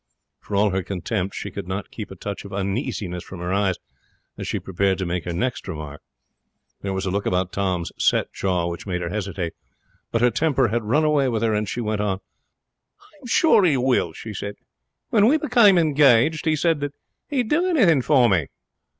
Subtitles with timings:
[0.39, 3.75] For all her contempt, she could not keep a touch of uneasiness from her eyes
[4.35, 6.01] as she prepared to make her next remark.
[6.81, 9.53] There was a look about Tom's set jaw which made her hesitate.
[10.11, 12.17] But her temper had run away with her, and she went on.
[12.17, 14.55] 'I am sure he will,' she said.
[15.11, 16.95] 'When we became engaged he said that
[17.29, 18.47] he would do anything for me.'